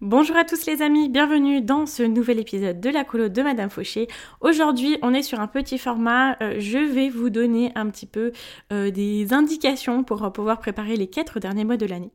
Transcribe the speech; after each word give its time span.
Bonjour 0.00 0.36
à 0.36 0.44
tous 0.44 0.66
les 0.66 0.82
amis, 0.82 1.08
bienvenue 1.08 1.60
dans 1.60 1.86
ce 1.86 2.02
nouvel 2.02 2.40
épisode 2.40 2.80
de 2.80 2.90
la 2.90 3.04
colo 3.04 3.28
de 3.28 3.42
Madame 3.42 3.70
Fauché. 3.70 4.08
Aujourd'hui, 4.40 4.98
on 5.02 5.14
est 5.14 5.22
sur 5.22 5.38
un 5.38 5.46
petit 5.46 5.78
format. 5.78 6.36
Euh, 6.42 6.56
je 6.58 6.78
vais 6.78 7.08
vous 7.08 7.30
donner 7.30 7.70
un 7.76 7.88
petit 7.90 8.06
peu 8.06 8.32
euh, 8.72 8.90
des 8.90 9.32
indications 9.32 10.02
pour 10.02 10.32
pouvoir 10.32 10.58
préparer 10.58 10.96
les 10.96 11.06
quatre 11.06 11.38
derniers 11.38 11.62
mois 11.62 11.76
de 11.76 11.86
l'année. 11.86 12.10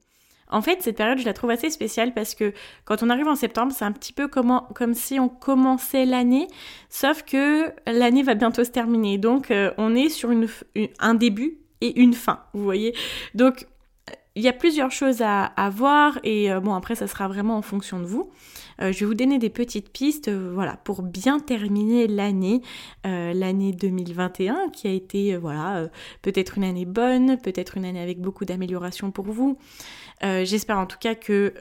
En 0.49 0.61
fait, 0.61 0.81
cette 0.81 0.97
période, 0.97 1.19
je 1.19 1.25
la 1.25 1.33
trouve 1.33 1.51
assez 1.51 1.69
spéciale 1.69 2.13
parce 2.13 2.35
que 2.35 2.51
quand 2.83 3.01
on 3.01 3.09
arrive 3.09 3.27
en 3.27 3.35
septembre, 3.35 3.71
c'est 3.73 3.85
un 3.85 3.93
petit 3.93 4.13
peu 4.13 4.27
comme, 4.27 4.93
si 4.93 5.17
on 5.17 5.29
commençait 5.29 6.05
l'année, 6.05 6.47
sauf 6.89 7.23
que 7.23 7.71
l'année 7.87 8.23
va 8.23 8.33
bientôt 8.33 8.65
se 8.65 8.71
terminer. 8.71 9.17
Donc, 9.17 9.51
euh, 9.51 9.71
on 9.77 9.95
est 9.95 10.09
sur 10.09 10.31
un 10.99 11.13
début 11.13 11.59
et 11.79 11.97
une 12.01 12.13
fin, 12.13 12.41
vous 12.53 12.63
voyez. 12.63 12.93
Donc, 13.35 13.67
il 14.39 14.43
y 14.43 14.47
a 14.47 14.53
plusieurs 14.53 14.91
choses 14.91 15.21
à, 15.21 15.69
voir 15.69 16.17
et 16.23 16.49
euh, 16.49 16.61
bon 16.61 16.73
après 16.73 16.95
ça 16.95 17.07
sera 17.07 17.27
vraiment 17.27 17.57
en 17.57 17.61
fonction 17.61 17.99
de 17.99 18.05
vous. 18.05 18.31
Euh, 18.81 18.93
je 18.93 18.99
vais 18.99 19.05
vous 19.05 19.13
donner 19.13 19.37
des 19.37 19.49
petites 19.49 19.89
pistes 19.91 20.29
euh, 20.29 20.51
voilà 20.53 20.77
pour 20.77 21.01
bien 21.01 21.39
terminer 21.39 22.07
l'année 22.07 22.61
l'année 23.03 23.73
2021 23.73 24.69
qui 24.71 24.87
a 24.87 24.91
été 24.91 25.35
voilà 25.35 25.89
peut-être 26.21 26.57
une 26.57 26.63
année 26.63 26.85
bonne, 26.85 27.37
peut-être 27.37 27.75
une 27.75 27.83
année 27.83 28.01
avec 28.01 28.21
beaucoup 28.21 28.45
d'améliorations 28.45 29.11
pour 29.11 29.25
vous. 29.25 29.57
J'espère 30.21 30.77
en 30.77 30.85
tout 30.85 30.97
cas 30.99 31.15
que 31.15 31.53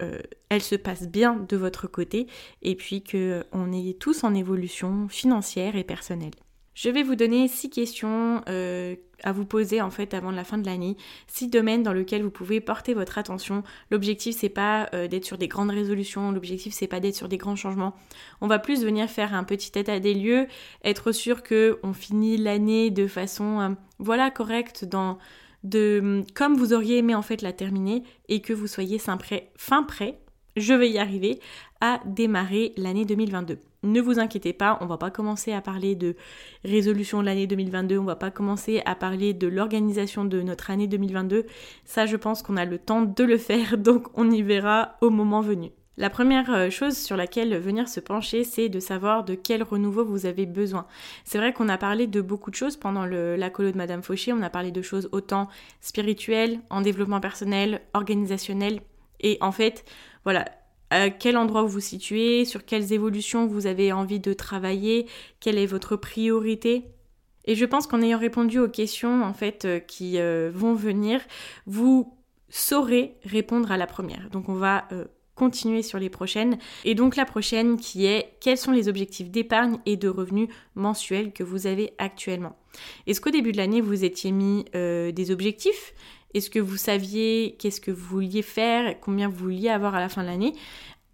elle 0.48 0.62
se 0.62 0.76
passe 0.76 1.08
bien 1.08 1.36
de 1.48 1.56
votre 1.56 1.86
côté 1.86 2.26
et 2.62 2.76
puis 2.76 3.02
que 3.02 3.44
on 3.52 3.72
est 3.72 3.98
tous 3.98 4.24
en 4.24 4.34
évolution 4.34 5.08
financière 5.08 5.76
et 5.76 5.84
personnelle. 5.84 6.47
Je 6.80 6.90
vais 6.90 7.02
vous 7.02 7.16
donner 7.16 7.48
six 7.48 7.70
questions 7.70 8.40
euh, 8.48 8.94
à 9.24 9.32
vous 9.32 9.44
poser 9.44 9.82
en 9.82 9.90
fait 9.90 10.14
avant 10.14 10.30
la 10.30 10.44
fin 10.44 10.58
de 10.58 10.64
l'année, 10.64 10.96
six 11.26 11.48
domaines 11.48 11.82
dans 11.82 11.92
lesquels 11.92 12.22
vous 12.22 12.30
pouvez 12.30 12.60
porter 12.60 12.94
votre 12.94 13.18
attention. 13.18 13.64
L'objectif 13.90 14.36
c'est 14.38 14.48
pas 14.48 14.88
euh, 14.94 15.08
d'être 15.08 15.24
sur 15.24 15.38
des 15.38 15.48
grandes 15.48 15.72
résolutions, 15.72 16.30
l'objectif 16.30 16.72
c'est 16.72 16.86
pas 16.86 17.00
d'être 17.00 17.16
sur 17.16 17.28
des 17.28 17.36
grands 17.36 17.56
changements. 17.56 17.96
On 18.40 18.46
va 18.46 18.60
plus 18.60 18.84
venir 18.84 19.10
faire 19.10 19.34
un 19.34 19.42
petit 19.42 19.76
état 19.76 19.98
des 19.98 20.14
lieux, 20.14 20.46
être 20.84 21.10
sûr 21.10 21.42
que 21.42 21.80
on 21.82 21.92
finit 21.92 22.36
l'année 22.36 22.92
de 22.92 23.08
façon 23.08 23.58
euh, 23.58 23.68
voilà 23.98 24.30
correcte 24.30 24.84
dans 24.84 25.18
de 25.64 26.22
comme 26.36 26.54
vous 26.54 26.74
auriez 26.74 26.98
aimé 26.98 27.16
en 27.16 27.22
fait 27.22 27.42
la 27.42 27.52
terminer 27.52 28.04
et 28.28 28.40
que 28.40 28.52
vous 28.52 28.68
soyez 28.68 29.00
fin 29.00 29.16
prêt, 29.16 29.50
fin 29.56 29.82
prêt 29.82 30.20
je 30.54 30.74
vais 30.74 30.90
y 30.90 30.98
arriver 30.98 31.40
à 31.80 32.00
démarrer 32.06 32.72
l'année 32.76 33.04
2022. 33.04 33.58
Ne 33.84 34.00
vous 34.00 34.18
inquiétez 34.18 34.52
pas, 34.52 34.76
on 34.80 34.86
va 34.86 34.98
pas 34.98 35.12
commencer 35.12 35.52
à 35.52 35.60
parler 35.60 35.94
de 35.94 36.16
résolution 36.64 37.20
de 37.20 37.26
l'année 37.26 37.46
2022, 37.46 37.98
on 37.98 38.04
va 38.04 38.16
pas 38.16 38.32
commencer 38.32 38.82
à 38.84 38.96
parler 38.96 39.34
de 39.34 39.46
l'organisation 39.46 40.24
de 40.24 40.42
notre 40.42 40.72
année 40.72 40.88
2022. 40.88 41.46
Ça, 41.84 42.04
je 42.04 42.16
pense 42.16 42.42
qu'on 42.42 42.56
a 42.56 42.64
le 42.64 42.78
temps 42.78 43.02
de 43.02 43.22
le 43.22 43.38
faire, 43.38 43.78
donc 43.78 44.08
on 44.14 44.30
y 44.32 44.42
verra 44.42 44.96
au 45.00 45.10
moment 45.10 45.42
venu. 45.42 45.70
La 45.96 46.10
première 46.10 46.52
euh, 46.52 46.70
chose 46.70 46.96
sur 46.96 47.16
laquelle 47.16 47.56
venir 47.58 47.88
se 47.88 48.00
pencher, 48.00 48.42
c'est 48.42 48.68
de 48.68 48.80
savoir 48.80 49.24
de 49.24 49.34
quel 49.36 49.62
renouveau 49.62 50.04
vous 50.04 50.26
avez 50.26 50.46
besoin. 50.46 50.86
C'est 51.24 51.38
vrai 51.38 51.52
qu'on 51.52 51.68
a 51.68 51.78
parlé 51.78 52.08
de 52.08 52.20
beaucoup 52.20 52.50
de 52.50 52.56
choses 52.56 52.76
pendant 52.76 53.04
la 53.04 53.50
colo 53.50 53.70
de 53.70 53.76
Madame 53.76 54.02
Fauché, 54.02 54.32
on 54.32 54.42
a 54.42 54.50
parlé 54.50 54.72
de 54.72 54.82
choses 54.82 55.08
autant 55.12 55.48
spirituelles, 55.80 56.58
en 56.70 56.80
développement 56.80 57.20
personnel, 57.20 57.80
organisationnel, 57.94 58.80
et 59.20 59.38
en 59.40 59.52
fait, 59.52 59.84
voilà, 60.24 60.44
à 60.90 61.10
quel 61.10 61.36
endroit 61.36 61.62
vous 61.62 61.68
vous 61.68 61.80
situez, 61.80 62.44
sur 62.44 62.64
quelles 62.64 62.92
évolutions 62.92 63.46
vous 63.46 63.66
avez 63.66 63.92
envie 63.92 64.20
de 64.20 64.32
travailler, 64.32 65.06
quelle 65.40 65.58
est 65.58 65.66
votre 65.66 65.96
priorité? 65.96 66.84
Et 67.48 67.54
je 67.54 67.64
pense 67.64 67.86
qu'en 67.86 68.02
ayant 68.02 68.18
répondu 68.18 68.58
aux 68.58 68.68
questions 68.68 69.22
en 69.22 69.32
fait 69.32 69.64
euh, 69.64 69.78
qui 69.80 70.18
euh, 70.18 70.50
vont 70.52 70.74
venir, 70.74 71.20
vous 71.66 72.14
saurez 72.50 73.16
répondre 73.24 73.72
à 73.72 73.78
la 73.78 73.86
première. 73.86 74.28
Donc 74.30 74.50
on 74.50 74.54
va 74.54 74.86
euh, 74.92 75.06
continuer 75.34 75.82
sur 75.82 75.98
les 75.98 76.10
prochaines. 76.10 76.58
Et 76.84 76.94
donc 76.94 77.16
la 77.16 77.24
prochaine 77.24 77.78
qui 77.78 78.04
est 78.04 78.34
quels 78.40 78.58
sont 78.58 78.70
les 78.70 78.88
objectifs 78.88 79.30
d'épargne 79.30 79.78
et 79.86 79.96
de 79.96 80.10
revenus 80.10 80.48
mensuels 80.74 81.32
que 81.32 81.42
vous 81.42 81.66
avez 81.66 81.94
actuellement? 81.96 82.54
Est-ce 83.06 83.20
qu'au 83.22 83.30
début 83.30 83.52
de 83.52 83.56
l'année 83.56 83.80
vous 83.80 84.04
étiez 84.04 84.30
mis 84.30 84.66
des 84.74 85.30
objectifs? 85.30 85.94
Est-ce 86.34 86.50
que 86.50 86.58
vous 86.58 86.76
saviez 86.76 87.56
qu'est-ce 87.58 87.80
que 87.80 87.90
vous 87.90 88.06
vouliez 88.06 88.42
faire, 88.42 88.98
combien 89.00 89.28
vous 89.28 89.36
vouliez 89.36 89.70
avoir 89.70 89.94
à 89.94 90.00
la 90.00 90.08
fin 90.08 90.22
de 90.22 90.28
l'année? 90.28 90.54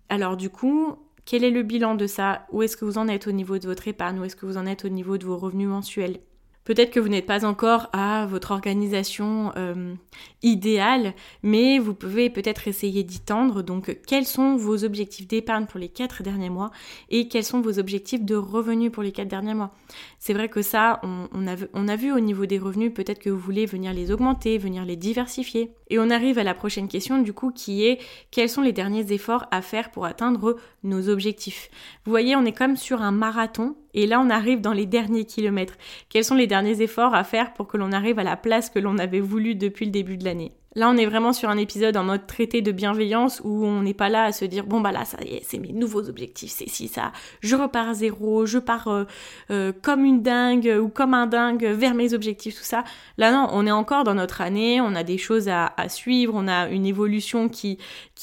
Alors 0.09 0.37
du 0.37 0.51
coup, 0.51 0.97
quel 1.25 1.45
est 1.45 1.51
le 1.51 1.63
bilan 1.63 1.95
de 1.95 2.07
ça? 2.07 2.47
Où 2.53 2.63
est-ce 2.63 2.77
que 2.77 2.85
vous 2.85 2.99
en 2.99 3.09
êtes 3.09 3.27
au 3.27 3.33
niveau 3.33 3.59
de 3.59 3.67
votre 3.67 3.89
épargne? 3.89 4.19
Où 4.19 4.25
est-ce 4.25 4.37
que 4.37 4.47
vous 4.47 4.57
en 4.57 4.67
êtes 4.67 4.85
au 4.85 4.89
niveau 4.89 5.19
de 5.19 5.25
vos 5.27 5.39
revenus 5.39 5.69
mensuels? 5.69 6.21
Peut-être 6.65 6.91
que 6.91 7.01
vous 7.01 7.09
n'êtes 7.09 7.27
pas 7.27 7.45
encore 7.45 7.89
à 7.93 8.27
votre 8.27 8.51
organisation 8.51 9.53
euh, 9.57 9.95
idéale, 10.43 11.15
mais 11.43 11.79
vous 11.79 11.95
pouvez 11.95 12.31
peut-être 12.31 12.69
essayer 12.69 13.03
d'y 13.03 13.21
tendre. 13.21 13.63
Donc, 13.63 13.99
quels 14.07 14.25
sont 14.25 14.57
vos 14.57 14.83
objectifs 14.83 15.29
d'épargne 15.29 15.67
pour 15.67 15.79
les 15.79 15.89
quatre 15.89 16.23
derniers 16.23 16.51
mois 16.51 16.71
et 17.11 17.29
quels 17.29 17.45
sont 17.45 17.61
vos 17.61 17.79
objectifs 17.79 18.25
de 18.25 18.35
revenus 18.35 18.91
pour 18.91 19.03
les 19.03 19.13
quatre 19.13 19.29
derniers 19.29 19.55
mois? 19.55 19.75
C'est 20.19 20.33
vrai 20.33 20.49
que 20.49 20.63
ça, 20.63 21.01
on, 21.03 21.47
a, 21.47 21.93
a 21.93 21.97
vu 21.97 22.13
au 22.13 22.21
niveau 22.21 22.47
des 22.47 22.59
revenus, 22.59 22.95
peut-être 22.95 23.19
que 23.19 23.31
vous 23.31 23.39
voulez 23.39 23.67
venir 23.67 23.93
les 23.93 24.11
augmenter, 24.11 24.57
venir 24.57 24.87
les 24.87 24.97
diversifier. 24.97 25.75
Et 25.91 25.99
on 25.99 26.09
arrive 26.09 26.39
à 26.39 26.45
la 26.45 26.55
prochaine 26.55 26.89
question, 26.89 27.21
du 27.21 27.35
coup, 27.35 27.51
qui 27.51 27.85
est 27.85 27.99
quels 28.31 28.49
sont 28.49 28.63
les 28.63 28.73
derniers 28.73 29.13
efforts 29.13 29.47
à 29.51 29.61
faire 29.61 29.91
pour 29.91 30.07
atteindre 30.07 30.57
nos 30.83 31.11
objectifs? 31.11 31.69
Vous 32.05 32.11
voyez, 32.11 32.37
on 32.37 32.45
est 32.47 32.57
comme 32.57 32.77
sur 32.77 33.03
un 33.03 33.13
marathon 33.13 33.77
et 33.95 34.07
là, 34.07 34.21
on 34.21 34.29
arrive 34.29 34.61
dans 34.61 34.73
les 34.73 34.87
derniers 34.87 35.25
kilomètres. 35.25 35.75
Quels 36.09 36.25
sont 36.25 36.35
les 36.35 36.47
derniers 36.47 36.83
efforts 36.83 37.15
à 37.15 37.25
faire 37.25 37.55
pour 37.55 37.69
que 37.69 37.77
l'on 37.77 37.93
arrive 37.93 38.19
à 38.19 38.25
la 38.25 38.37
place 38.37 38.69
que 38.69 38.81
l'on 38.81 38.99
avait 38.99 39.21
voulu 39.21 39.55
depuis 39.55 39.87
le 39.87 39.93
début 39.93 40.17
de 40.17 40.25
l'année? 40.25 40.53
Là, 40.77 40.91
on 40.91 40.97
est 40.97 41.07
vraiment 41.07 41.33
sur 41.33 41.51
un 41.51 41.57
épisode 41.57 41.97
en 41.97 42.03
mode 42.03 42.27
traité 42.27 42.61
de 42.61 42.73
bienveillance 42.73 43.41
où 43.45 43.65
on 43.65 43.83
n'est 43.83 43.95
pas 43.95 44.09
là 44.09 44.25
à 44.25 44.33
se 44.33 44.45
dire 44.45 44.67
bon 44.67 44.81
bah 44.81 44.91
là 44.91 45.05
ça 45.05 45.19
y 45.23 45.37
est, 45.37 45.43
c'est 45.45 45.59
mes 45.59 45.73
nouveaux 45.73 46.09
objectifs, 46.09 46.51
c'est 46.51 46.69
si 46.69 46.89
ça, 46.89 47.13
je 47.41 47.55
repars 47.55 47.91
à 47.91 47.95
zéro, 47.95 48.45
je 48.45 48.59
pars 48.59 48.89
euh, 48.89 49.05
euh, 49.53 49.73
comme 49.83 50.05
une 50.05 50.23
dingue 50.23 50.81
ou 50.83 50.89
comme 50.89 51.15
un 51.15 51.29
dingue 51.29 51.65
vers 51.65 51.95
mes 51.95 52.13
objectifs, 52.13 52.57
tout 52.57 52.65
ça. 52.65 52.83
Là 53.19 53.31
non, 53.31 53.49
on 53.53 53.69
est 53.69 53.71
encore 53.71 54.03
dans 54.03 54.15
notre 54.15 54.41
année, 54.41 54.81
on 54.81 54.97
a 54.97 55.05
des 55.05 55.19
choses 55.19 55.49
à, 55.49 55.73
suivre, 55.89 56.35
on 56.35 56.49
a 56.49 56.69
une 56.69 56.87
évolution 56.87 57.49
qui 57.49 57.79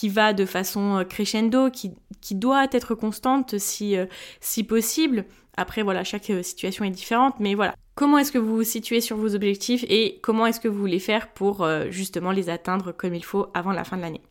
va 0.10 0.34
de 0.34 0.46
façon 0.46 0.98
euh, 0.98 1.04
crescendo, 1.06 1.70
qui 1.70 1.92
qui 2.20 2.36
doit 2.36 2.68
être 2.72 2.96
constante 2.96 3.58
si 3.58 3.96
si 4.42 4.64
possible. 4.64 5.26
Après, 5.58 5.82
voilà, 5.82 6.04
chaque 6.04 6.30
euh, 6.30 6.44
situation 6.44 6.86
est 6.86 6.92
différente, 6.92 7.36
mais 7.40 7.56
voilà. 7.56 7.76
Comment 7.96 8.18
est-ce 8.18 8.32
que 8.32 8.38
vous 8.38 8.56
vous 8.56 8.64
situez 8.64 9.02
sur 9.02 9.18
vos 9.18 9.36
objectifs 9.36 9.84
et 9.90 10.20
comment 10.22 10.46
est-ce 10.46 10.60
que 10.60 10.68
vous 10.68 10.80
voulez 10.80 11.00
faire 11.00 11.28
pour 11.28 11.64
euh, 11.64 11.88
justement 11.90 12.32
les 12.32 12.50
atteindre 12.50 12.94
comme 12.94 13.14
il 13.14 13.24
faut 13.24 13.48
avant 13.54 13.74
la 13.74 13.84
fin 13.84 13.98
de 13.98 14.02
l'année? 14.02 14.22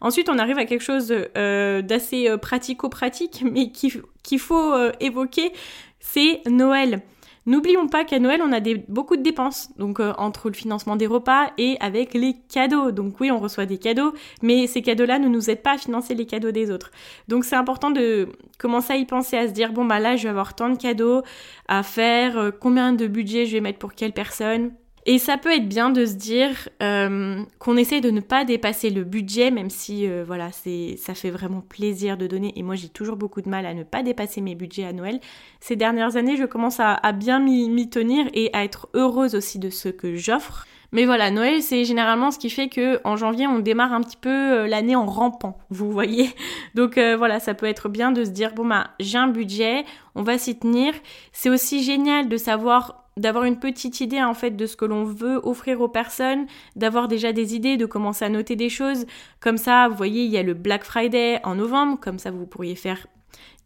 Ensuite, 0.00 0.28
on 0.28 0.38
arrive 0.38 0.58
à 0.58 0.64
quelque 0.64 0.82
chose 0.82 1.14
euh, 1.36 1.82
d'assez 1.82 2.28
pratico-pratique, 2.40 3.44
mais 3.52 3.70
qu'il 3.70 4.40
faut 4.40 4.74
évoquer, 5.00 5.52
c'est 6.00 6.42
Noël. 6.46 7.02
N'oublions 7.48 7.88
pas 7.88 8.04
qu'à 8.04 8.18
Noël, 8.18 8.42
on 8.44 8.52
a 8.52 8.60
beaucoup 8.88 9.16
de 9.16 9.22
dépenses, 9.22 9.70
donc 9.78 10.00
euh, 10.00 10.12
entre 10.18 10.50
le 10.50 10.54
financement 10.54 10.96
des 10.96 11.06
repas 11.06 11.50
et 11.56 11.78
avec 11.80 12.12
les 12.12 12.34
cadeaux. 12.52 12.90
Donc 12.90 13.18
oui, 13.20 13.30
on 13.30 13.38
reçoit 13.38 13.64
des 13.64 13.78
cadeaux, 13.78 14.12
mais 14.42 14.66
ces 14.66 14.82
cadeaux-là 14.82 15.18
ne 15.18 15.28
nous 15.28 15.48
aident 15.48 15.62
pas 15.62 15.72
à 15.72 15.78
financer 15.78 16.14
les 16.14 16.26
cadeaux 16.26 16.50
des 16.50 16.70
autres. 16.70 16.90
Donc 17.26 17.46
c'est 17.46 17.56
important 17.56 17.90
de 17.90 18.28
commencer 18.58 18.92
à 18.92 18.96
y 18.96 19.06
penser, 19.06 19.38
à 19.38 19.48
se 19.48 19.54
dire, 19.54 19.72
bon 19.72 19.86
bah 19.86 19.98
là, 19.98 20.14
je 20.14 20.24
vais 20.24 20.28
avoir 20.28 20.54
tant 20.54 20.68
de 20.68 20.76
cadeaux 20.76 21.22
à 21.68 21.82
faire, 21.82 22.36
euh, 22.36 22.50
combien 22.50 22.92
de 22.92 23.06
budget 23.06 23.46
je 23.46 23.54
vais 23.54 23.62
mettre 23.62 23.78
pour 23.78 23.94
quelle 23.94 24.12
personne. 24.12 24.72
Et 25.10 25.16
ça 25.16 25.38
peut 25.38 25.50
être 25.50 25.66
bien 25.66 25.88
de 25.88 26.04
se 26.04 26.12
dire 26.12 26.68
euh, 26.82 27.42
qu'on 27.58 27.78
essaie 27.78 28.02
de 28.02 28.10
ne 28.10 28.20
pas 28.20 28.44
dépasser 28.44 28.90
le 28.90 29.04
budget, 29.04 29.50
même 29.50 29.70
si 29.70 30.06
euh, 30.06 30.22
voilà, 30.22 30.50
ça 30.52 31.14
fait 31.14 31.30
vraiment 31.30 31.62
plaisir 31.62 32.18
de 32.18 32.26
donner. 32.26 32.52
Et 32.56 32.62
moi, 32.62 32.74
j'ai 32.74 32.90
toujours 32.90 33.16
beaucoup 33.16 33.40
de 33.40 33.48
mal 33.48 33.64
à 33.64 33.72
ne 33.72 33.84
pas 33.84 34.02
dépasser 34.02 34.42
mes 34.42 34.54
budgets 34.54 34.84
à 34.84 34.92
Noël. 34.92 35.18
Ces 35.60 35.76
dernières 35.76 36.16
années, 36.16 36.36
je 36.36 36.44
commence 36.44 36.78
à, 36.78 37.00
bien 37.12 37.40
m'y 37.40 37.88
tenir 37.88 38.26
et 38.34 38.50
à 38.52 38.64
être 38.64 38.90
heureuse 38.92 39.34
aussi 39.34 39.58
de 39.58 39.70
ce 39.70 39.88
que 39.88 40.14
j'offre. 40.14 40.66
Mais 40.92 41.06
voilà, 41.06 41.30
Noël, 41.30 41.62
c'est 41.62 41.86
généralement 41.86 42.30
ce 42.30 42.38
qui 42.38 42.50
fait 42.50 42.68
que 42.68 43.00
en 43.04 43.16
janvier, 43.16 43.46
on 43.46 43.60
démarre 43.60 43.94
un 43.94 44.02
petit 44.02 44.18
peu 44.18 44.28
euh, 44.28 44.66
l'année 44.66 44.94
en 44.94 45.06
rampant, 45.06 45.56
vous 45.70 45.90
voyez. 45.90 46.28
Donc 46.74 46.98
voilà, 46.98 47.40
ça 47.40 47.54
peut 47.54 47.64
être 47.64 47.88
bien 47.88 48.12
de 48.12 48.24
se 48.24 48.30
dire 48.30 48.52
bon 48.52 48.66
bah 48.66 48.90
j'ai 49.00 49.16
un 49.16 49.28
budget, 49.28 49.86
on 50.14 50.22
va 50.22 50.36
s'y 50.36 50.58
tenir. 50.58 50.92
C'est 51.32 51.48
aussi 51.48 51.82
génial 51.82 52.28
de 52.28 52.36
savoir 52.36 53.07
d'avoir 53.18 53.44
une 53.44 53.58
petite 53.58 54.00
idée 54.00 54.22
en 54.22 54.34
fait 54.34 54.52
de 54.52 54.66
ce 54.66 54.76
que 54.76 54.84
l'on 54.84 55.04
veut 55.04 55.40
offrir 55.42 55.80
aux 55.80 55.88
personnes, 55.88 56.46
d'avoir 56.76 57.08
déjà 57.08 57.32
des 57.32 57.54
idées, 57.54 57.76
de 57.76 57.86
commencer 57.86 58.24
à 58.24 58.28
noter 58.28 58.56
des 58.56 58.68
choses. 58.68 59.06
Comme 59.40 59.58
ça, 59.58 59.88
vous 59.88 59.96
voyez, 59.96 60.24
il 60.24 60.30
y 60.30 60.38
a 60.38 60.42
le 60.42 60.54
Black 60.54 60.84
Friday 60.84 61.40
en 61.44 61.56
novembre, 61.56 61.98
comme 62.00 62.18
ça 62.18 62.30
vous 62.30 62.46
pourriez 62.46 62.74
faire 62.74 63.06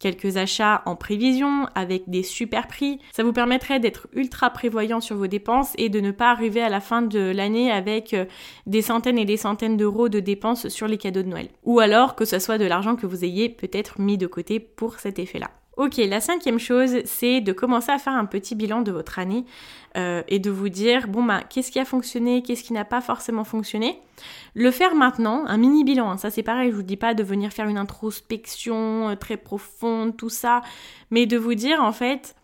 quelques 0.03 0.37
achats 0.37 0.83
en 0.85 0.97
prévision 0.97 1.67
avec 1.77 2.11
des 2.11 2.25
super 2.25 2.67
prix. 2.67 2.99
Ça 3.13 3.23
vous 3.23 3.33
permettrait 3.33 3.79
d'être 3.79 4.09
ultra 4.13 4.51
prévoyant 4.51 5.01
sur 5.01 5.17
vos 5.17 5.29
dépenses 5.29 5.73
et 5.79 5.89
de 5.89 6.01
ne 6.01 6.11
pas 6.11 6.31
arriver 6.31 6.61
à 6.61 6.69
la 6.69 6.81
fin 6.81 7.03
de 7.03 7.21
l'année 7.21 7.71
avec 7.71 8.13
euh, 8.13 8.25
des 8.67 8.83
centaines 8.83 9.19
et 9.19 9.25
des 9.25 9.37
centaines 9.37 9.77
d'euros 9.77 10.09
de 10.09 10.19
dépenses 10.19 10.69
sur 10.69 10.89
les 10.89 10.99
cadeaux 10.99 11.23
de 11.23 11.29
Noël. 11.29 11.49
Ou 11.63 11.79
alors 11.79 12.17
que 12.17 12.25
ce 12.25 12.41
soit 12.41 12.59
de 12.59 12.67
l'argent 12.67 12.97
que 12.97 13.07
vous 13.07 13.25
ayez 13.25 13.49
peut-être 13.49 14.01
mis 14.01 14.19
de 14.19 14.27
côté 14.27 14.59
pour 14.59 14.99
cet 14.99 15.21
effet-là. 15.21 15.51
Ok, 15.79 15.97
la 15.97 16.21
cinquième 16.21 16.59
chose, 16.59 16.99
c'est 17.07 17.41
de 17.41 17.53
commencer 17.53 17.91
à 17.91 17.99
faire 17.99 18.13
un 18.13 18.27
petit 18.27 18.55
bilan 18.55 18.83
de 18.83 18.93
votre 18.93 19.19
année 19.19 19.47
euh, 19.97 20.23
et 20.29 20.39
de 20.39 20.51
vous 20.51 20.69
dire, 20.69 21.09
bon 21.09 21.25
bah, 21.25 21.41
qu'est-ce 21.49 21.73
qui 21.73 21.79
a 21.79 21.87
fonctionné, 21.87 22.43
qu'est-ce 22.43 22.63
qui 22.63 22.75
n'a 22.75 22.85
pas 22.85 23.01
forcément 23.01 23.45
fonctionné. 23.45 23.99
Le 24.55 24.71
faire 24.71 24.95
maintenant, 24.95 25.47
un 25.47 25.57
mini 25.57 25.83
bilan, 25.83 26.11
hein, 26.11 26.17
ça 26.19 26.31
c'est 26.31 26.43
pareil, 26.43 26.71
je 26.71 26.77
vous 26.77 26.83
dis 26.83 26.99
pas 26.99 27.15
de 27.15 27.23
venir 27.23 27.53
faire 27.53 27.69
une 27.69 27.79
introspection 27.79 29.09
euh, 29.09 29.15
très 29.15 29.39
profonde, 29.39 30.15
tout 30.15 30.29
ça, 30.29 30.61
mais 31.11 31.25
de 31.25 31.39
vous 31.39 31.55
dire 31.55 31.83
en 31.83 31.93
fait, 31.93 32.37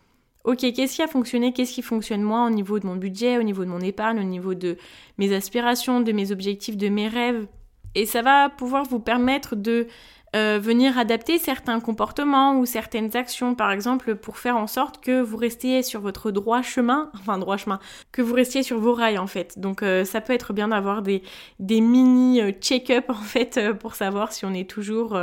ok, 0.43 0.57
qu'est-ce 0.73 0.95
qui 0.95 1.03
a 1.03 1.07
fonctionné, 1.07 1.53
qu'est-ce 1.53 1.73
qui 1.73 1.83
fonctionne 1.83 2.23
moi 2.23 2.47
au 2.47 2.49
niveau 2.49 2.79
de 2.79 2.87
mon 2.87 2.95
budget, 2.95 3.37
au 3.37 3.43
niveau 3.43 3.63
de 3.63 3.69
mon 3.69 3.81
épargne, 3.81 4.19
au 4.19 4.23
niveau 4.23 4.55
de 4.55 4.75
mes 5.19 5.35
aspirations, 5.35 6.01
de 6.01 6.11
mes 6.11 6.31
objectifs, 6.31 6.77
de 6.77 6.89
mes 6.89 7.07
rêves. 7.07 7.45
Et 7.93 8.05
ça 8.07 8.21
va 8.23 8.49
pouvoir 8.49 8.85
vous 8.85 8.99
permettre 8.99 9.55
de 9.55 9.87
euh, 10.35 10.59
venir 10.61 10.97
adapter 10.97 11.37
certains 11.37 11.79
comportements 11.79 12.57
ou 12.57 12.65
certaines 12.65 13.15
actions, 13.15 13.55
par 13.55 13.71
exemple, 13.71 14.15
pour 14.15 14.37
faire 14.37 14.57
en 14.57 14.67
sorte 14.67 15.01
que 15.01 15.21
vous 15.21 15.37
restiez 15.37 15.83
sur 15.83 16.01
votre 16.01 16.31
droit 16.31 16.61
chemin, 16.61 17.09
enfin 17.19 17.37
droit 17.37 17.57
chemin, 17.57 17.79
que 18.11 18.21
vous 18.21 18.33
restiez 18.33 18.63
sur 18.63 18.79
vos 18.79 18.93
rails 18.93 19.17
en 19.17 19.27
fait. 19.27 19.59
Donc 19.59 19.83
euh, 19.83 20.05
ça 20.05 20.21
peut 20.21 20.33
être 20.33 20.53
bien 20.53 20.69
d'avoir 20.69 21.01
des, 21.01 21.23
des 21.59 21.81
mini 21.81 22.41
euh, 22.41 22.51
check-up 22.51 23.05
en 23.09 23.13
fait 23.15 23.59
pour 23.79 23.95
savoir 23.95 24.31
si 24.31 24.45
on 24.45 24.53
est 24.53 24.69
toujours 24.69 25.19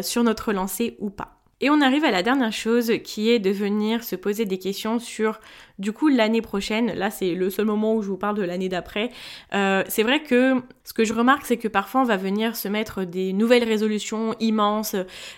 sur 0.00 0.24
notre 0.24 0.54
lancée 0.54 0.96
ou 1.00 1.10
pas. 1.10 1.35
Et 1.62 1.70
on 1.70 1.80
arrive 1.80 2.04
à 2.04 2.10
la 2.10 2.22
dernière 2.22 2.52
chose 2.52 2.92
qui 3.02 3.30
est 3.30 3.38
de 3.38 3.48
venir 3.48 4.04
se 4.04 4.14
poser 4.14 4.44
des 4.44 4.58
questions 4.58 4.98
sur 4.98 5.40
du 5.78 5.90
coup 5.90 6.08
l'année 6.08 6.42
prochaine. 6.42 6.92
Là 6.92 7.10
c'est 7.10 7.34
le 7.34 7.48
seul 7.48 7.64
moment 7.64 7.94
où 7.94 8.02
je 8.02 8.08
vous 8.08 8.18
parle 8.18 8.36
de 8.36 8.42
l'année 8.42 8.68
d'après. 8.68 9.10
Euh, 9.54 9.82
c'est 9.88 10.02
vrai 10.02 10.22
que 10.22 10.62
ce 10.84 10.92
que 10.92 11.04
je 11.04 11.14
remarque 11.14 11.46
c'est 11.46 11.56
que 11.56 11.68
parfois 11.68 12.02
on 12.02 12.04
va 12.04 12.18
venir 12.18 12.56
se 12.56 12.68
mettre 12.68 13.04
des 13.04 13.32
nouvelles 13.32 13.64
résolutions 13.64 14.34
immenses. 14.38 14.96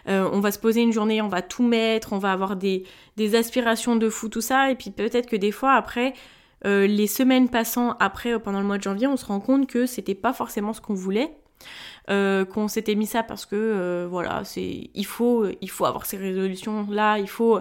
Euh, 0.09 0.29
on 0.33 0.41
va 0.41 0.51
se 0.51 0.59
poser 0.59 0.81
une 0.81 0.93
journée, 0.93 1.23
on 1.23 1.29
va 1.29 1.41
tout 1.41 1.63
mettre, 1.63 2.13
on 2.13 2.19
va 2.19 2.33
avoir 2.33 2.57
des, 2.57 2.85
aspirations 3.37 3.95
de 3.95 4.09
fou, 4.09 4.29
tout 4.29 4.41
ça. 4.41 4.73
Et 4.73 4.75
puis 4.75 4.91
peut-être 4.91 5.29
que 5.29 5.37
des 5.37 5.53
fois 5.53 5.75
après... 5.75 6.15
Euh, 6.67 6.89
les 6.89 7.07
semaines 7.07 7.49
passant 7.49 7.93
après 8.01 8.37
pendant 8.41 8.59
le 8.59 8.67
mois 8.67 8.79
de 8.79 8.83
janvier, 8.83 9.07
on 9.07 9.17
se 9.17 9.25
rend 9.25 9.39
compte 9.39 9.69
que 9.69 9.87
c'était 9.87 10.17
pas 10.17 10.33
forcément 10.33 10.73
ce 10.73 10.81
qu'on 10.81 10.93
voulait. 10.93 11.31
Euh, 12.11 12.47
qu'on 12.47 12.69
s'était 12.69 12.95
mis 12.95 13.05
ça 13.05 13.23
parce 13.23 13.45
que 13.45 13.55
euh, 13.55 14.07
voilà, 14.11 14.43
c'est 14.43 14.89
il 14.95 15.05
faut 15.05 15.45
il 15.61 15.69
faut 15.69 15.85
avoir 15.85 16.07
ces 16.07 16.17
résolutions 16.17 16.87
là, 16.89 17.19
il 17.19 17.29
faut 17.29 17.61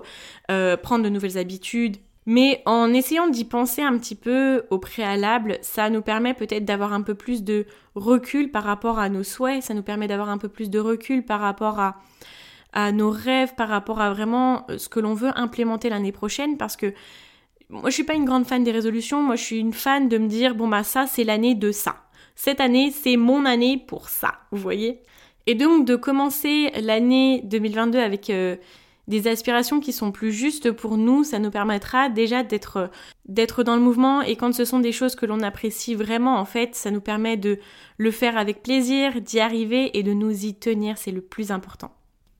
euh, 0.49 0.77
prendre 0.77 1.03
de 1.03 1.09
nouvelles 1.09 1.37
habitudes. 1.37 1.97
Mais 2.25 2.61
en 2.65 2.93
essayant 2.93 3.27
d'y 3.27 3.43
penser 3.43 3.81
un 3.81 3.97
petit 3.97 4.15
peu 4.15 4.63
au 4.69 4.79
préalable, 4.79 5.57
ça 5.61 5.89
nous 5.89 6.01
permet 6.01 6.33
peut-être 6.33 6.63
d'avoir 6.63 6.93
un 6.93 7.01
peu 7.01 7.13
plus 7.13 7.43
de 7.43 7.65
recul 7.95 8.49
par 8.49 8.63
rapport 8.63 8.99
à 8.99 9.09
nos 9.09 9.23
souhaits, 9.23 9.63
ça 9.63 9.73
nous 9.73 9.83
permet 9.83 10.07
d'avoir 10.07 10.29
un 10.29 10.37
peu 10.37 10.49
plus 10.49 10.69
de 10.69 10.79
recul 10.79 11.25
par 11.25 11.41
rapport 11.41 11.79
à, 11.79 11.97
à 12.71 12.93
nos 12.93 13.09
rêves, 13.09 13.53
par 13.55 13.67
rapport 13.67 13.99
à 13.99 14.13
vraiment 14.13 14.65
ce 14.77 14.87
que 14.87 15.01
l'on 15.01 15.13
veut 15.13 15.31
implémenter 15.35 15.89
l'année 15.89 16.13
prochaine. 16.13 16.57
Parce 16.57 16.77
que 16.77 16.93
moi 17.69 17.89
je 17.89 17.95
suis 17.95 18.05
pas 18.05 18.15
une 18.15 18.25
grande 18.25 18.45
fan 18.45 18.63
des 18.63 18.71
résolutions, 18.71 19.21
moi 19.21 19.35
je 19.35 19.43
suis 19.43 19.59
une 19.59 19.73
fan 19.73 20.07
de 20.07 20.17
me 20.17 20.27
dire 20.27 20.55
bon 20.55 20.69
bah 20.69 20.83
ça 20.83 21.05
c'est 21.05 21.25
l'année 21.25 21.55
de 21.55 21.73
ça 21.73 22.06
cette 22.37 22.61
année, 22.61 22.91
c'est 22.91 23.17
mon 23.17 23.45
année 23.45 23.83
pour 23.87 24.09
ça, 24.09 24.35
vous 24.51 24.61
voyez. 24.61 25.01
Et 25.47 25.55
donc 25.55 25.85
de 25.85 25.95
commencer 25.95 26.69
l'année 26.79 27.41
2022 27.45 27.97
avec 27.97 28.29
euh, 28.29 28.57
des 29.07 29.27
aspirations 29.27 29.79
qui 29.79 29.91
sont 29.91 30.11
plus 30.11 30.31
justes 30.31 30.71
pour 30.71 30.97
nous, 30.97 31.23
ça 31.23 31.39
nous 31.39 31.49
permettra 31.49 32.09
déjà 32.09 32.43
d'être 32.43 32.91
d'être 33.25 33.63
dans 33.63 33.75
le 33.75 33.81
mouvement. 33.81 34.21
Et 34.21 34.35
quand 34.35 34.53
ce 34.53 34.65
sont 34.65 34.79
des 34.79 34.91
choses 34.91 35.15
que 35.15 35.25
l'on 35.25 35.41
apprécie 35.41 35.95
vraiment 35.95 36.37
en 36.37 36.45
fait, 36.45 36.75
ça 36.75 36.91
nous 36.91 37.01
permet 37.01 37.37
de 37.37 37.57
le 37.97 38.11
faire 38.11 38.37
avec 38.37 38.61
plaisir, 38.61 39.19
d'y 39.19 39.39
arriver 39.39 39.97
et 39.97 40.03
de 40.03 40.13
nous 40.13 40.45
y 40.45 40.53
tenir, 40.53 40.99
c'est 40.99 41.11
le 41.11 41.21
plus 41.21 41.49
important. 41.49 41.91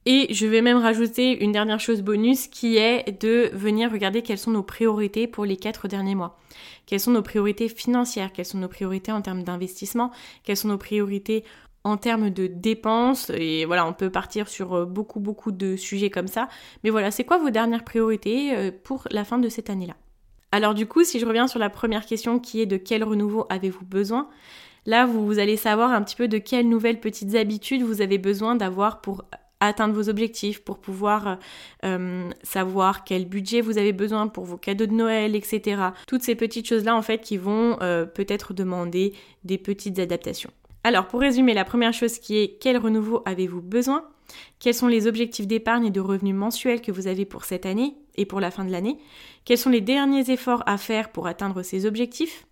Et 0.10 0.34
je 0.34 0.48
vais 0.48 0.62
même 0.62 0.78
rajouter 0.78 1.44
une 1.44 1.52
dernière 1.52 1.82
chose 1.82 2.02
bonus 2.02 2.48
qui 2.48 2.78
est 2.78 3.22
de 3.22 3.50
venir 3.52 3.92
regarder 3.92 4.22
quelles 4.22 4.38
sont 4.38 4.52
nos 4.52 4.64
priorités 4.64 5.28
pour 5.28 5.44
les 5.44 5.58
quatre 5.58 5.90
derniers 5.90 6.16
mois. 6.16 6.40
Quelles 6.86 7.02
sont 7.02 7.12
nos 7.12 7.22
priorités 7.22 7.68
financières, 7.68 8.32
quelles 8.32 8.46
sont 8.46 8.58
nos 8.58 8.70
priorités 8.70 9.12
en 9.12 9.22
termes 9.22 9.44
d'investissement, 9.44 10.12
quelles 10.46 10.56
sont 10.56 10.70
nos 10.70 10.78
priorités 10.78 11.44
en 11.84 11.98
termes 11.98 12.30
de 12.30 12.48
dépenses? 12.48 13.32
Et 13.32 13.66
voilà, 13.66 13.86
on 13.86 13.92
peut 13.92 14.10
partir 14.10 14.48
sur 14.48 14.76
euh, 14.76 14.86
beaucoup, 14.86 15.20
beaucoup 15.20 15.52
de 15.52 15.76
sujets 15.76 16.10
comme 16.10 16.30
ça. 16.30 16.48
Mais 16.86 16.90
voilà, 16.90 17.12
c'est 17.12 17.26
quoi 17.26 17.38
vos 17.38 17.50
dernières 17.50 17.84
priorités 17.84 18.56
euh, 18.56 18.72
pour 18.72 19.10
la 19.12 19.26
fin 19.26 19.40
de 19.40 19.50
cette 19.50 19.70
année-là? 19.70 19.98
Alors 20.54 20.74
du 20.74 20.88
coup, 20.88 21.04
si 21.04 21.20
je 21.20 21.26
reviens 21.26 21.50
sur 21.50 21.60
la 21.60 21.70
première 21.70 22.06
question 22.06 22.40
qui 22.40 22.62
est 22.62 22.66
de 22.66 22.78
quel 22.78 23.04
renouveau 23.04 23.46
avez-vous 23.50 23.84
besoin? 23.84 24.30
Là, 24.86 25.06
vous 25.06 25.38
allez 25.38 25.58
savoir 25.58 25.92
un 25.92 26.02
petit 26.02 26.16
peu 26.16 26.30
de 26.30 26.38
quelles 26.38 26.70
nouvelles 26.70 27.02
petites 27.02 27.36
habitudes 27.36 27.82
vous 27.82 28.02
avez 28.02 28.18
besoin 28.18 28.56
d'avoir 28.56 29.02
pour 29.02 29.26
atteindre 29.60 29.94
vos 29.94 30.10
objectifs, 30.10 30.64
pour 30.64 30.80
pouvoir 30.80 31.40
euh, 31.84 32.30
savoir 32.44 33.04
quel 33.04 33.26
budget 33.26 33.62
vous 33.62 33.78
avez 33.78 33.94
besoin 33.94 34.28
pour 34.28 34.46
vos 34.46 34.58
cadeaux 34.58 34.86
de 34.86 34.94
Noël, 34.94 35.36
etc. 35.36 35.82
Toutes 36.08 36.24
ces 36.24 36.36
petites 36.36 36.68
choses-là, 36.68 36.96
en 36.96 37.02
fait, 37.02 37.22
qui 37.22 37.38
vont 37.38 37.78
euh, 37.82 38.06
peut-être 38.06 38.54
demander 38.54 39.14
des 39.44 39.58
petites 39.58 40.00
adaptations. 40.00 40.52
Alors, 40.84 41.08
pour 41.08 41.20
résumer, 41.20 41.54
la 41.54 41.66
première 41.66 41.94
chose 41.94 42.20
qui 42.20 42.38
est 42.38 42.58
quel 42.62 42.78
renouveau 42.78 43.22
avez-vous 43.26 43.62
besoin? 43.62 44.06
Quels 44.60 44.74
sont 44.74 44.88
les 44.88 45.08
objectifs 45.08 45.48
d'épargne 45.48 45.88
et 45.88 45.92
de 45.92 46.00
revenus 46.00 46.36
mensuels 46.36 46.82
que 46.82 46.92
vous 46.92 47.08
avez 47.08 47.26
pour 47.26 47.46
cette 47.46 47.66
année 47.66 47.96
et 48.16 48.26
pour 48.26 48.40
la 48.40 48.52
fin 48.52 48.66
de 48.66 48.72
l'année? 48.72 48.98
Quels 49.46 49.58
sont 49.58 49.70
les 49.70 49.82
derniers 49.82 50.30
efforts 50.32 50.64
à 50.66 50.78
faire 50.78 51.12
pour 51.12 51.28
atteindre 51.28 51.62
ces 51.62 51.86
objectifs? 51.86 52.46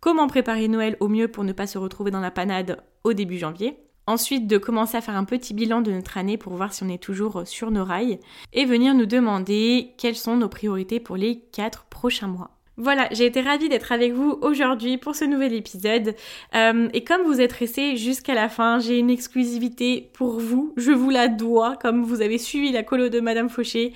Comment 0.00 0.28
préparer 0.28 0.68
Noël 0.68 0.96
au 1.00 1.08
mieux 1.08 1.28
pour 1.28 1.44
ne 1.44 1.52
pas 1.52 1.66
se 1.66 1.78
retrouver 1.78 2.10
dans 2.10 2.20
la 2.20 2.30
panade 2.30 2.82
au 3.04 3.12
début 3.12 3.38
janvier? 3.38 3.76
Ensuite, 4.08 4.46
de 4.46 4.56
commencer 4.56 4.96
à 4.96 5.02
faire 5.02 5.18
un 5.18 5.24
petit 5.24 5.52
bilan 5.52 5.82
de 5.82 5.92
notre 5.92 6.16
année 6.16 6.38
pour 6.38 6.54
voir 6.54 6.72
si 6.72 6.82
on 6.82 6.88
est 6.88 6.96
toujours 7.02 7.42
sur 7.44 7.70
nos 7.70 7.84
rails 7.84 8.18
et 8.54 8.64
venir 8.64 8.94
nous 8.94 9.04
demander 9.04 9.92
quelles 9.98 10.16
sont 10.16 10.34
nos 10.34 10.48
priorités 10.48 10.98
pour 10.98 11.18
les 11.18 11.40
4 11.52 11.84
prochains 11.90 12.26
mois. 12.26 12.52
Voilà, 12.78 13.08
j'ai 13.10 13.26
été 13.26 13.42
ravie 13.42 13.68
d'être 13.68 13.92
avec 13.92 14.14
vous 14.14 14.38
aujourd'hui 14.40 14.96
pour 14.96 15.14
ce 15.14 15.26
nouvel 15.26 15.52
épisode. 15.52 16.14
Euh, 16.54 16.88
et 16.94 17.04
comme 17.04 17.20
vous 17.24 17.38
êtes 17.38 17.52
resté 17.52 17.98
jusqu'à 17.98 18.32
la 18.32 18.48
fin, 18.48 18.78
j'ai 18.78 18.98
une 18.98 19.10
exclusivité 19.10 20.10
pour 20.14 20.40
vous. 20.40 20.72
Je 20.78 20.92
vous 20.92 21.10
la 21.10 21.28
dois, 21.28 21.76
comme 21.76 22.02
vous 22.02 22.22
avez 22.22 22.38
suivi 22.38 22.72
la 22.72 22.84
colo 22.84 23.10
de 23.10 23.20
Madame 23.20 23.50
Fauché. 23.50 23.92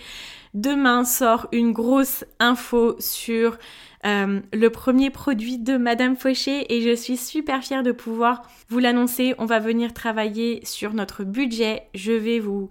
Demain 0.53 1.07
sort 1.07 1.49
une 1.53 1.73
grosse 1.73 2.27
info 2.39 2.97
sur 2.99 3.57
euh, 4.05 4.41
le 4.53 4.71
premier 4.71 5.11
produit 5.11 5.59
de 5.59 5.77
Madame 5.77 6.17
Fauché 6.17 6.75
et 6.75 6.83
je 6.83 6.95
suis 6.95 7.17
super 7.17 7.63
fière 7.63 7.83
de 7.83 7.93
pouvoir 7.93 8.43
vous 8.69 8.81
l'annoncer. 8.81 9.35
On 9.39 9.47
va 9.47 9.61
venir 9.61 9.93
travailler 9.93 10.61
sur 10.65 10.93
notre 10.93 11.23
budget. 11.25 11.85
Je 11.95 12.13
vais 12.13 12.41
vous, 12.41 12.69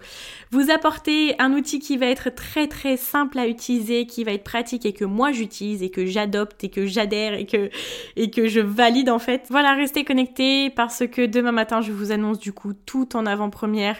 vous 0.51 0.71
apporter 0.71 1.35
un 1.39 1.53
outil 1.53 1.79
qui 1.79 1.95
va 1.97 2.07
être 2.07 2.33
très 2.35 2.67
très 2.67 2.97
simple 2.97 3.39
à 3.39 3.47
utiliser, 3.47 4.05
qui 4.05 4.23
va 4.23 4.33
être 4.33 4.43
pratique 4.43 4.85
et 4.85 4.93
que 4.93 5.05
moi 5.05 5.31
j'utilise 5.31 5.83
et 5.83 5.89
que 5.89 6.05
j'adopte 6.05 6.63
et 6.63 6.69
que 6.69 6.85
j'adhère 6.85 7.33
et 7.33 7.45
que, 7.45 7.69
et 8.17 8.29
que 8.29 8.47
je 8.47 8.59
valide 8.59 9.09
en 9.09 9.19
fait. 9.19 9.45
Voilà, 9.49 9.73
restez 9.73 10.03
connectés 10.03 10.69
parce 10.69 11.07
que 11.07 11.25
demain 11.25 11.53
matin 11.53 11.81
je 11.81 11.91
vous 11.91 12.11
annonce 12.11 12.39
du 12.39 12.51
coup 12.51 12.73
tout 12.73 13.15
en 13.15 13.25
avant-première. 13.25 13.95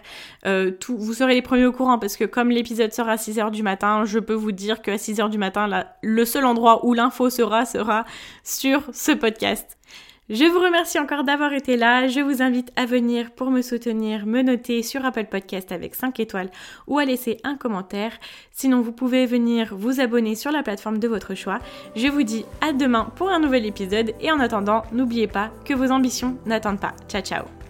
Euh, 0.46 0.72
vous 0.90 1.14
serez 1.14 1.36
les 1.36 1.42
premiers 1.42 1.66
au 1.66 1.72
courant 1.72 1.98
parce 1.98 2.18
que 2.18 2.26
comme 2.26 2.50
l'épisode 2.50 2.92
sera 2.92 3.14
à 3.14 3.16
6h 3.16 3.52
du 3.52 3.64
matin, 3.64 4.04
je 4.06 4.20
peux 4.20 4.34
vous 4.34 4.52
dire 4.52 4.82
qu'à 4.82 4.98
6h 4.98 5.30
du 5.30 5.38
matin, 5.38 5.86
le 6.02 6.26
seul 6.26 6.46
endroit 6.46 6.86
où 6.86 6.94
sera 7.30 7.66
sera 7.66 8.06
sur 8.44 8.84
ce 8.94 9.12
podcast. 9.12 9.78
Je 10.32 10.46
vous 10.46 10.60
remercie 10.60 10.98
encore 10.98 11.26
d'avoir 11.26 11.52
été 11.52 11.76
là. 11.76 12.08
Je 12.08 12.22
vous 12.22 12.42
invite 12.42 12.72
à 12.78 12.86
venir 12.86 13.32
pour 13.32 13.52
me 13.52 13.62
soutenir, 13.62 14.26
me 14.26 14.42
noter 14.42 14.82
sur 14.82 15.04
Apple 15.04 15.26
Podcast 15.26 15.74
avec 15.74 15.94
5 15.94 16.22
étoiles 16.22 16.50
ou 16.88 17.00
à 17.00 17.06
laisser 17.06 17.38
un 17.44 17.58
commentaire. 17.58 18.14
Sinon, 18.52 18.80
vous 18.80 18.94
pouvez 18.94 19.26
venir 19.26 19.76
vous 19.76 20.00
abonner 20.00 20.36
sur 20.36 20.52
la 20.52 20.64
plateforme 20.64 21.00
de 21.00 21.10
votre 21.10 21.36
choix. 21.36 21.60
Je 21.98 22.08
vous 22.08 22.24
dis 22.24 22.46
à 22.62 22.72
demain 22.72 23.12
pour 23.18 23.30
un 23.30 23.40
nouvel 23.40 23.66
épisode 23.66 24.14
et 24.22 24.32
en 24.32 24.40
attendant, 24.40 24.84
n'oubliez 24.94 25.28
pas 25.28 25.52
que 25.66 25.74
vos 25.74 25.92
ambitions 25.92 26.38
n'attendent 26.46 26.80
pas. 26.80 26.94
Ciao 27.10 27.22
ciao 27.22 27.61